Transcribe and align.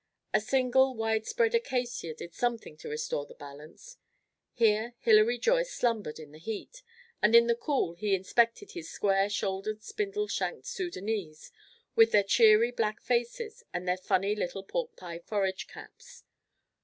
A 0.33 0.41
single 0.41 0.95
wide 0.95 1.27
spread 1.27 1.53
acacia 1.53 2.15
did 2.15 2.33
something 2.33 2.75
to 2.77 2.89
restore 2.89 3.27
the 3.27 3.35
balance. 3.35 3.97
Here 4.51 4.95
Hilary 4.97 5.37
Joyce 5.37 5.71
slumbered 5.75 6.17
in 6.17 6.31
the 6.31 6.39
heat, 6.39 6.81
and 7.21 7.35
in 7.35 7.45
the 7.45 7.53
cool 7.53 7.93
he 7.93 8.15
inspected 8.15 8.71
his 8.71 8.89
square 8.89 9.29
shouldered, 9.29 9.83
spindle 9.83 10.27
shanked 10.27 10.65
Soudanese, 10.65 11.51
with 11.95 12.13
their 12.13 12.23
cheery 12.23 12.71
black 12.71 12.99
faces 12.99 13.63
and 13.75 13.87
their 13.87 13.95
funny 13.95 14.33
little 14.35 14.63
pork 14.63 14.95
pie 14.95 15.19
forage 15.19 15.67
caps. 15.67 16.23